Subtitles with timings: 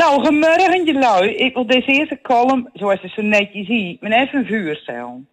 [0.00, 1.34] Nou, goedemorgen jullie.
[1.34, 5.24] Ik wil deze eerste column, zoals je zo netjes ziet, met even een vuurcel.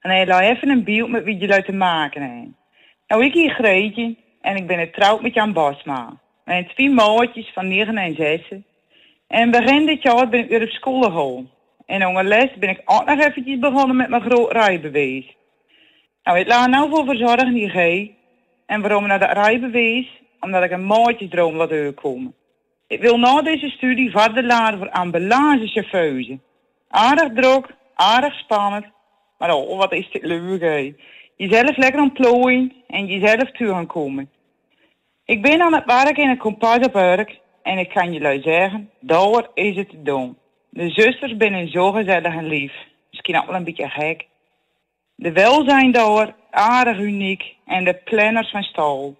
[0.00, 2.56] En hij laat even een beeld met wie jullie te maken hebben.
[3.06, 6.20] Nou, ik hier Greetje en ik ben getrouwd met Jan Bosma.
[6.44, 8.40] Mijn twee maatjes van 9 en 6.
[9.28, 11.50] En begin dit jaar ben ik weer op school gegaan.
[11.86, 15.36] En onder les ben ik ook nog eventjes begonnen met mijn groot rijbewijs.
[16.22, 18.08] Nou, ik laat nou voor verzorgen die G.
[18.66, 20.22] En waarom naar dat rijbewijs?
[20.40, 22.34] Omdat ik een maatjesdroom laat uitkomen.
[22.92, 26.38] Ik wil na deze studie verder leren voor ambulancechauffeur.
[26.88, 28.86] Aardig druk, aardig spannend.
[29.38, 30.94] Maar oh, wat is dit leuk, hè.
[31.36, 34.30] Jezelf lekker ontplooien en jezelf toe gaan komen.
[35.24, 39.76] Ik ben aan het werk in een compasopwerk en ik kan jullie zeggen, daar is
[39.76, 40.38] het te doen.
[40.68, 42.72] De zusters binnen zo gezellig en lief.
[43.10, 44.26] Misschien ook wel een beetje gek.
[45.14, 49.16] De welzijn daar, aardig uniek en de planners van stal.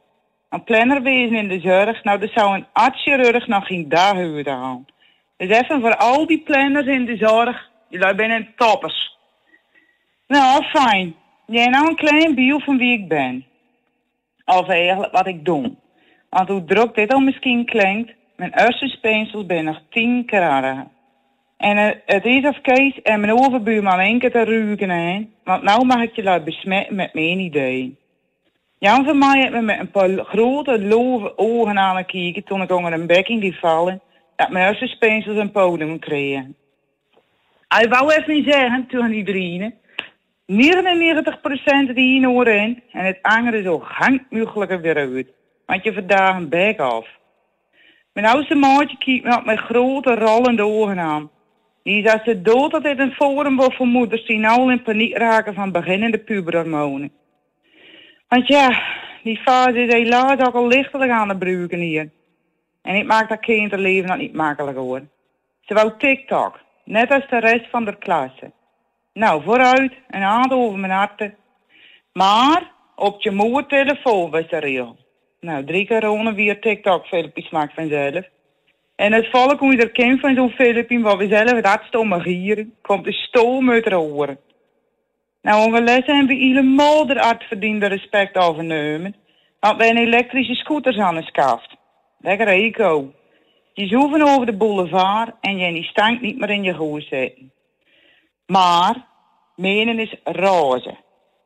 [0.52, 4.86] Een planner in de zorg, nou, er zou een artschirurg nog geen dagen moeten gaan.
[5.36, 9.16] Dus even voor al die planners in de zorg, jullie zijn toppers.
[10.26, 11.14] Nou, fijn.
[11.46, 13.44] Jij nou een klein beeld van wie ik ben.
[14.44, 15.74] Of eigenlijk wat ik doe.
[16.30, 20.86] Want hoe druk dit al misschien klinkt, mijn eerste speensels ben nog tien keer
[21.56, 25.32] En het is of Kees en mijn overbuurman één keer te ruiken.
[25.44, 28.00] Want nou mag ik je laten besmetten met mijn idee.
[28.82, 32.62] Jan van mij heeft me met een paar grote, love ogen aan het kijken toen
[32.62, 34.00] ik onder een bekking die vallen,
[34.36, 36.56] dat mijn eerste speensels een podium kregen.
[37.68, 39.74] Hij wou even niet zeggen toen iedereen.
[39.74, 39.74] 99%
[41.94, 45.26] die hier nou in en het andere zo hangt mogelijk weer uit.
[45.66, 47.06] Want je vandaag een bek af.
[48.12, 51.30] Mijn oudste maatje kijkt me met grote rollende ogen aan.
[51.82, 55.16] Die is als ze dood dat dit een forum voor moeders die nou in paniek
[55.16, 57.20] raken van beginnende puberhormonen.
[58.32, 58.82] Want ja,
[59.22, 62.10] die fase is helaas ook al lichtelijk aan het bruiken hier.
[62.82, 65.02] En ik maak dat kinderleven nog niet makkelijker hoor.
[65.60, 68.52] Ze wou TikTok, net als de rest van de klasse.
[69.12, 71.36] Nou, vooruit, een hand over mijn harten.
[72.12, 74.96] Maar op je moeder telefoon was de regel.
[75.40, 78.24] Nou, drie keer ronen via TikTok filmpjes maakt vanzelf.
[78.96, 82.74] En het volk je er kent van zo'n filmpje, waar we zelf het stomme gieren,
[82.82, 84.38] komt de stoom uit de oren.
[85.42, 89.14] Nou, ongelukkig hebben we helemaal de art verdiende respect overnemen.
[89.60, 91.76] Want wij een elektrische scooters aan de skaft.
[92.18, 93.12] Lekker eco.
[93.74, 97.52] Je zoeven over de boulevard en je die stank niet meer in je hoes zitten.
[98.46, 99.06] Maar,
[99.56, 100.96] menen is roze.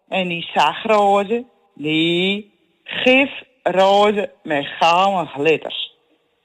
[0.08, 2.52] En die zagroze, nee,
[2.84, 3.30] gif
[3.62, 5.94] roze met gouden glitters.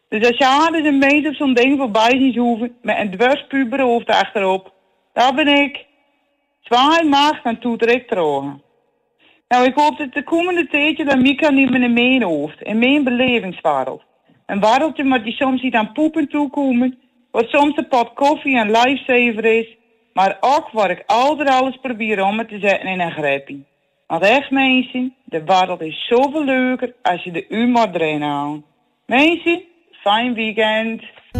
[0.09, 4.73] Dus als je aan een meter zo'n ding voorbij ziet hoeven met een dwarspuberhoofd achterop,
[5.13, 5.89] daar ben ik.
[6.61, 8.61] Zwaai maag en toeter ik drogen.
[9.47, 12.79] Nou, ik hoop dat de komende tijdje dat Mika niet meer in mijn hoofd, in
[12.79, 14.03] mijn belevingswereld.
[14.45, 16.99] Een wereldje maar die soms niet aan poepen toekomen,
[17.31, 19.75] wat soms een pot koffie en lifesaver is,
[20.13, 23.65] maar ook waar ik altijd alles probeer om het te zetten in een greppie.
[24.07, 28.63] Want echt mensen, de wereld is zoveel leuker als je de humor erin houdt.
[29.05, 31.03] Mensen, fijn weekend.